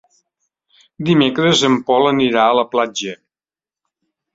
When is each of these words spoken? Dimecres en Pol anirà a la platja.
Dimecres 1.11 1.63
en 1.71 1.77
Pol 1.91 2.13
anirà 2.15 2.49
a 2.49 2.59
la 2.61 2.67
platja. 2.77 3.19